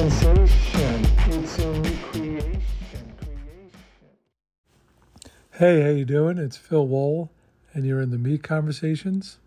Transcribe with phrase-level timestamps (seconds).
[0.00, 1.06] sensation.
[1.28, 2.62] It's new creation.
[5.52, 6.38] Hey, how you doing?
[6.38, 7.30] It's Phil Wool,
[7.72, 9.38] and you're in the Me Conversations.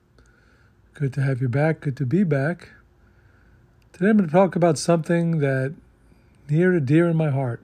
[0.94, 1.82] Good to have you back.
[1.82, 2.70] Good to be back.
[3.92, 5.74] Today I'm going to talk about something that
[6.50, 7.62] near and dear in my heart.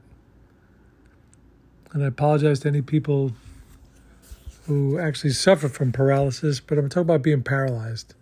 [1.93, 3.33] And I apologize to any people
[4.67, 8.13] who actually suffer from paralysis, but I'm talking about being paralyzed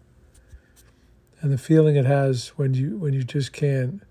[1.41, 4.01] and the feeling it has when you when you just can't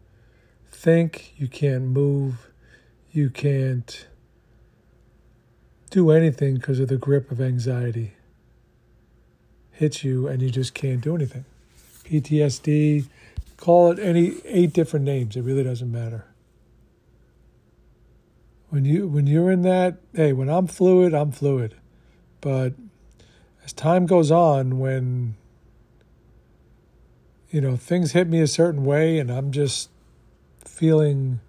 [0.70, 2.50] think, you can't move,
[3.10, 4.06] you can't
[5.90, 8.12] do anything because of the grip of anxiety
[9.72, 11.44] hits you and you just can't do anything.
[12.04, 13.06] PTSD,
[13.56, 16.26] call it any eight different names, it really doesn't matter.
[18.68, 21.76] When you when you're in that, hey, when I'm fluid, I'm fluid.
[22.40, 22.74] But
[23.64, 25.36] as time goes on, when
[27.56, 29.88] you know things hit me a certain way, and I'm just
[30.62, 31.40] feeling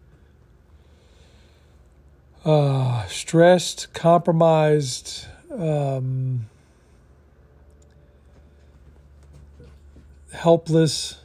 [2.45, 6.45] uh, stressed, compromised, um,
[10.31, 11.17] helpless,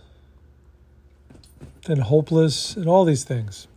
[1.87, 3.69] and hopeless, and all these things.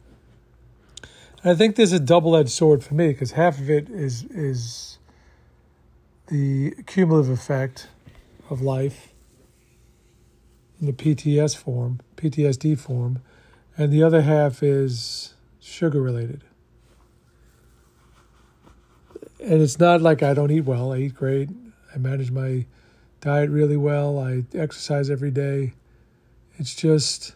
[1.43, 4.97] And I think there's a double-edged sword for me because half of it is is
[6.29, 7.89] the cumulative effect
[8.49, 9.11] of life
[10.79, 13.21] in the PTS form, PTSD form,
[13.77, 16.43] and the other half is sugar related.
[19.39, 20.93] And it's not like I don't eat well.
[20.93, 21.49] I eat great.
[21.93, 22.65] I manage my
[23.21, 24.19] diet really well.
[24.19, 25.73] I exercise every day.
[26.57, 27.35] It's just,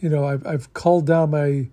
[0.00, 1.68] you know, I've, I've culled down my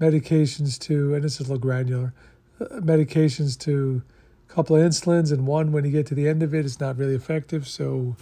[0.00, 2.12] medications to, and this is a little granular,
[2.60, 4.02] uh, medications to
[4.48, 6.80] a couple of insulins, and one when you get to the end of it, it's
[6.80, 7.68] not really effective.
[7.68, 8.16] So,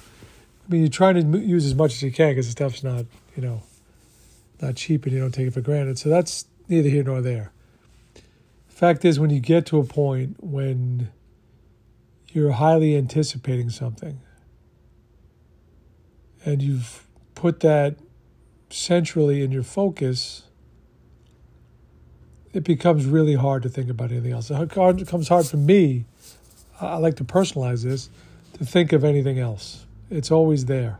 [0.70, 3.04] I mean, you're trying to use as much as you can because the stuff's not,
[3.34, 3.64] you know,
[4.62, 5.98] not cheap, and you don't take it for granted.
[5.98, 7.50] So that's neither here nor there.
[8.68, 11.10] Fact is, when you get to a point when
[12.28, 14.20] you're highly anticipating something,
[16.44, 17.96] and you've put that
[18.70, 20.44] centrally in your focus,
[22.52, 24.50] it becomes really hard to think about anything else.
[24.50, 26.04] It becomes hard for me
[26.80, 28.08] I like to personalize this
[28.54, 29.84] to think of anything else.
[30.10, 30.98] It's always there.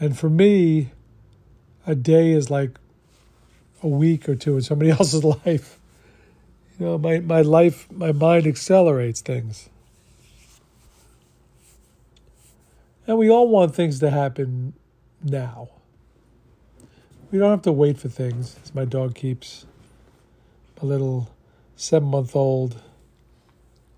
[0.00, 0.90] And for me,
[1.86, 2.78] a day is like
[3.82, 5.78] a week or two in somebody else's life.
[6.78, 9.68] You know, my, my life, my mind accelerates things.
[13.06, 14.72] And we all want things to happen
[15.22, 15.68] now.
[17.30, 19.66] We don't have to wait for things, as my dog keeps
[20.80, 21.30] a little
[21.76, 22.80] seven month old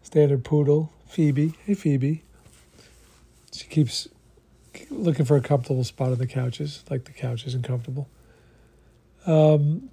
[0.03, 1.55] standard poodle, Phoebe.
[1.65, 2.25] Hey, Phoebe.
[3.57, 4.09] She keeps
[4.91, 8.09] looking for a comfortable spot on the couches, like the couch isn't comfortable.
[9.27, 9.91] Um,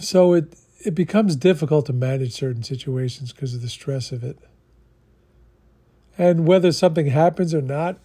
[0.00, 4.38] so it it becomes difficult to manage certain situations because of the stress of it.
[6.16, 7.98] And whether something happens or not,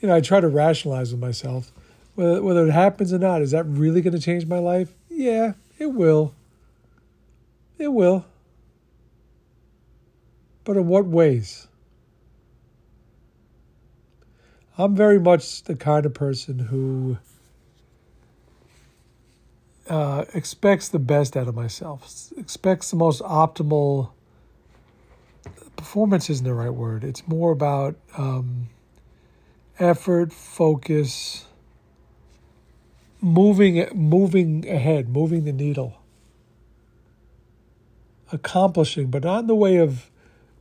[0.00, 1.72] you know, I try to rationalize with myself.
[2.14, 4.94] Whether whether it happens or not, is that really going to change my life?
[5.08, 6.34] Yeah, it will.
[7.78, 8.24] It will.
[10.64, 11.68] But in what ways?
[14.78, 17.16] I'm very much the kind of person who
[19.88, 24.10] uh, expects the best out of myself, expects the most optimal.
[25.76, 27.04] Performance isn't the right word.
[27.04, 28.68] It's more about um,
[29.78, 31.46] effort, focus,
[33.20, 36.02] moving, moving ahead, moving the needle,
[38.30, 40.10] accomplishing, but not in the way of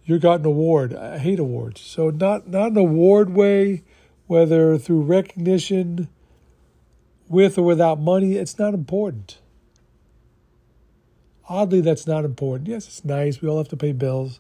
[0.06, 0.96] you got an award.
[0.96, 1.82] I hate awards.
[1.82, 3.84] So not not an award way,
[4.28, 6.10] whether through recognition,
[7.28, 9.40] with or without money, it's not important.
[11.48, 12.68] Oddly, that's not important.
[12.68, 13.42] Yes, it's nice.
[13.42, 14.40] We all have to pay bills,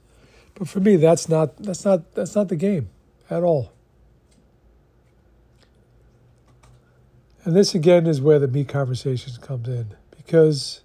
[0.55, 2.89] but for me, that's not that's not that's not the game
[3.29, 3.71] at all.
[7.43, 10.81] And this again is where the me conversations comes in because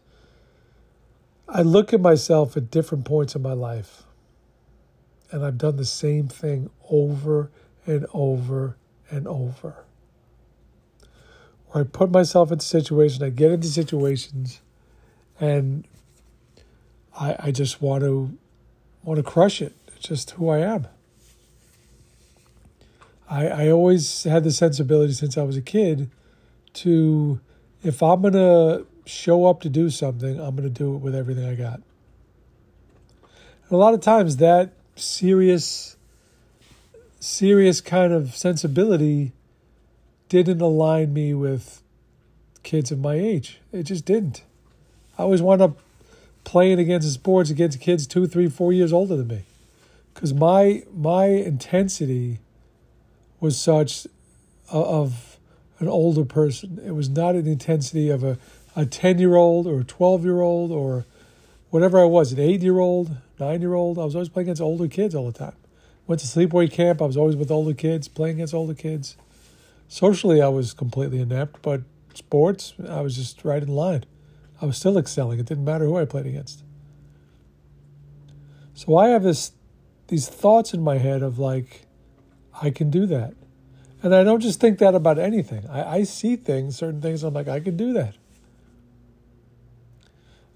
[1.49, 4.03] I look at myself at different points in my life
[5.33, 7.51] and I've done the same thing over
[7.87, 8.77] and over
[9.11, 9.85] and over.
[11.69, 14.61] Where I put myself into situations, I get into situations,
[15.39, 15.87] and
[17.19, 18.37] I, I just want to
[19.03, 19.75] want to crush it.
[19.89, 20.87] It's just who I am.
[23.29, 26.11] I, I always had the sensibility since I was a kid
[26.75, 27.41] to
[27.83, 31.55] if I'm gonna show up to do something, I'm gonna do it with everything I
[31.55, 31.81] got.
[33.25, 35.97] And a lot of times that serious
[37.21, 39.33] serious kind of sensibility
[40.29, 41.83] didn't align me with
[42.63, 43.61] kids of my age.
[43.73, 44.43] It just didn't.
[45.19, 45.79] I always wound up
[46.45, 49.43] playing against sports against kids two, three, four years older than me,
[50.15, 52.39] because my my intensity
[53.39, 54.07] was such
[54.71, 55.37] of
[55.79, 56.81] an older person.
[56.85, 58.39] It was not an intensity of a
[58.75, 61.05] a ten year old or a twelve year old or
[61.71, 63.99] whatever I was, an eight year old, nine year old.
[63.99, 65.55] I was always playing against older kids all the time.
[66.11, 67.01] Went to sleepaway camp.
[67.01, 69.17] I was always with older kids, playing against older kids.
[69.87, 71.83] Socially, I was completely inept, but
[72.15, 74.03] sports, I was just right in line.
[74.61, 75.39] I was still excelling.
[75.39, 76.65] It didn't matter who I played against.
[78.75, 79.53] So I have this
[80.09, 81.87] these thoughts in my head of like,
[82.61, 83.35] I can do that.
[84.03, 85.65] And I don't just think that about anything.
[85.69, 88.17] I, I see things, certain things, I'm like, I can do that.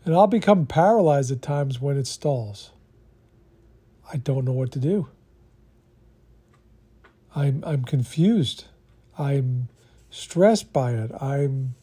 [0.04, 2.72] And I'll become paralyzed at times when it stalls.
[4.12, 5.10] I don't know what to do.
[7.34, 8.64] I'm I'm confused.
[9.18, 9.68] I'm
[10.10, 11.10] stressed by it.
[11.20, 11.74] I'm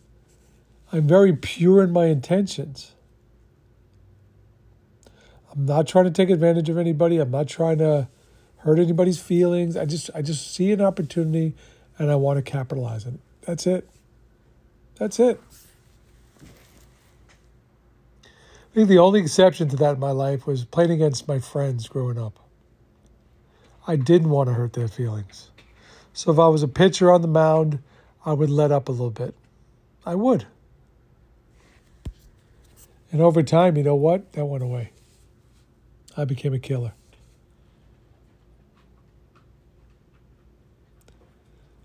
[0.92, 2.94] I'm very pure in my intentions.
[5.53, 7.18] I'm not trying to take advantage of anybody.
[7.18, 8.07] I'm not trying to
[8.57, 9.75] hurt anybody's feelings.
[9.75, 11.56] I just I just see an opportunity
[11.97, 13.19] and I want to capitalize on it.
[13.42, 13.89] That's it.
[14.95, 15.42] That's it.
[18.71, 21.89] I think the only exception to that in my life was playing against my friends
[21.89, 22.39] growing up.
[23.88, 25.50] I didn't want to hurt their feelings.
[26.13, 27.80] So if I was a pitcher on the mound,
[28.25, 29.33] I would let up a little bit.
[30.06, 30.45] I would.
[33.12, 34.33] And over time, you know what?
[34.33, 34.92] That went away.
[36.16, 36.94] I became a killer.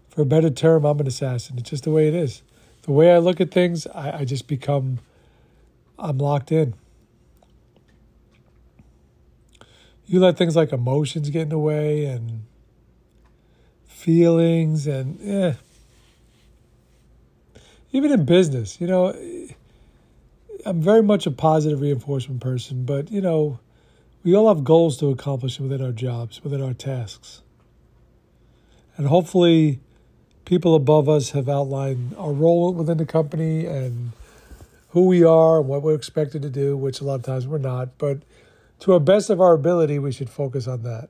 [0.09, 1.59] For a better term, I'm an assassin.
[1.59, 2.43] It's just the way it is.
[2.83, 5.01] The way I look at things, I, I just become,
[5.99, 6.75] I'm locked in.
[10.07, 12.45] You let things like emotions get in the way and
[13.87, 15.55] feelings and yeah.
[17.93, 19.15] Even in business, you know,
[20.65, 23.59] I'm very much a positive reinforcement person, but you know,
[24.23, 27.43] we all have goals to accomplish within our jobs, within our tasks.
[28.97, 29.81] And hopefully
[30.45, 34.13] people above us have outlined our role within the company and
[34.91, 37.59] who we are and what we're expected to do, which a lot of times we're
[37.59, 38.19] not, but
[38.81, 41.09] to a best of our ability, we should focus on that.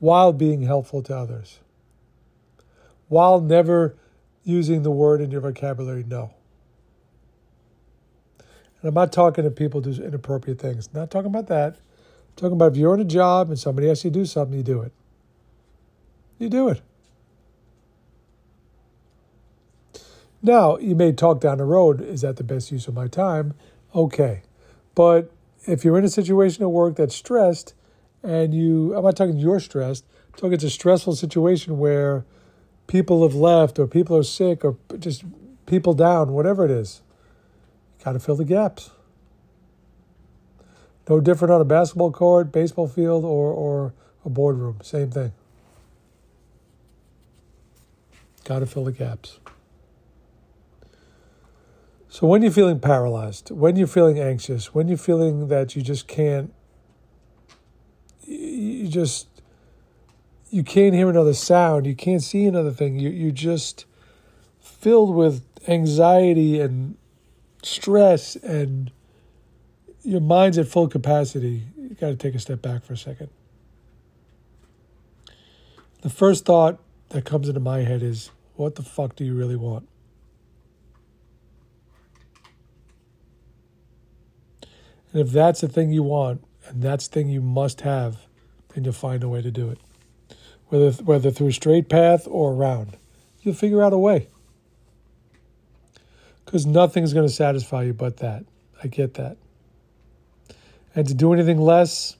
[0.00, 1.60] while being helpful to others,
[3.08, 3.94] while never
[4.42, 6.32] using the word in your vocabulary no.
[8.80, 10.92] And I'm not talking to people who do inappropriate things.
[10.94, 11.76] Not talking about that.
[11.76, 14.56] I'm talking about if you're in a job and somebody asks you to do something,
[14.56, 14.92] you do it.
[16.38, 16.80] You do it.
[20.42, 23.52] Now, you may talk down the road, is that the best use of my time?
[23.94, 24.42] Okay.
[24.94, 25.30] But
[25.66, 27.74] if you're in a situation at work that's stressed
[28.22, 32.24] and you, I'm not talking you're stressed, I'm talking it's a stressful situation where
[32.86, 35.24] people have left or people are sick or just
[35.66, 37.02] people down, whatever it is,
[37.98, 38.90] you got to fill the gaps.
[41.08, 43.94] No different on a basketball court, baseball field, or, or
[44.24, 44.78] a boardroom.
[44.82, 45.32] Same thing.
[48.44, 49.38] Got to fill the gaps.
[52.12, 56.08] So when you're feeling paralyzed, when you're feeling anxious, when you're feeling that you just
[56.08, 56.52] can't
[58.26, 59.28] you just
[60.50, 62.98] you can't hear another sound, you can't see another thing.
[62.98, 63.86] You you're just
[64.60, 66.96] filled with anxiety and
[67.62, 68.90] stress and
[70.02, 71.62] your mind's at full capacity.
[71.78, 73.30] You got to take a step back for a second.
[76.02, 79.56] The first thought that comes into my head is, what the fuck do you really
[79.56, 79.86] want?
[85.12, 88.18] And if that's the thing you want, and that's the thing you must have,
[88.74, 89.78] then you'll find a way to do it.
[90.68, 92.96] Whether whether through a straight path or around,
[93.42, 94.28] you'll figure out a way.
[96.44, 98.44] Because nothing's going to satisfy you but that.
[98.82, 99.36] I get that.
[100.94, 102.16] And to do anything less,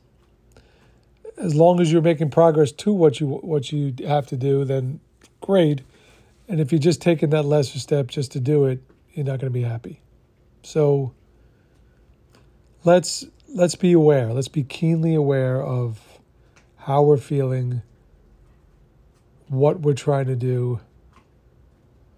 [1.37, 5.01] as long as you're making progress to what you what you have to do, then
[5.41, 5.83] great.
[6.49, 8.81] And if you're just taking that lesser step just to do it,
[9.13, 10.01] you're not going to be happy.
[10.63, 11.13] So
[12.85, 14.33] let's let's be aware.
[14.33, 16.01] Let's be keenly aware of
[16.77, 17.83] how we're feeling,
[19.49, 20.81] what we're trying to do,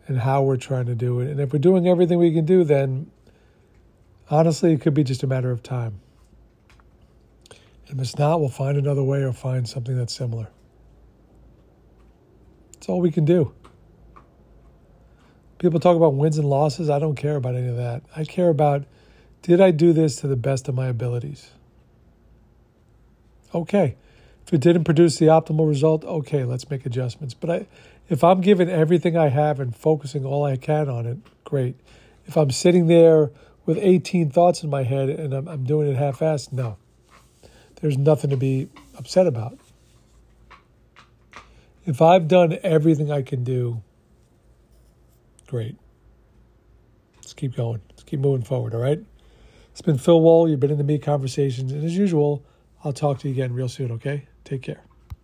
[0.06, 1.30] and how we're trying to do it.
[1.30, 3.10] And if we're doing everything we can do, then
[4.30, 6.00] honestly, it could be just a matter of time.
[7.86, 10.48] If it's not, we'll find another way or find something that's similar.
[12.74, 13.52] That's all we can do.
[15.58, 16.88] People talk about wins and losses.
[16.88, 18.02] I don't care about any of that.
[18.16, 18.84] I care about
[19.42, 21.50] did I do this to the best of my abilities?
[23.54, 23.96] Okay.
[24.46, 27.34] If it didn't produce the optimal result, okay, let's make adjustments.
[27.34, 27.66] But I,
[28.08, 31.76] if I'm giving everything I have and focusing all I can on it, great.
[32.26, 33.30] If I'm sitting there
[33.66, 36.76] with 18 thoughts in my head and I'm, I'm doing it half-assed, no.
[37.80, 39.58] There's nothing to be upset about.
[41.84, 43.82] If I've done everything I can do,
[45.48, 45.76] great.
[47.16, 47.80] Let's keep going.
[47.90, 49.04] Let's keep moving forward, all right?
[49.72, 50.48] It's been Phil Wall.
[50.48, 51.72] You've been in the Me Conversations.
[51.72, 52.44] And as usual,
[52.84, 54.26] I'll talk to you again real soon, okay?
[54.44, 54.82] Take care.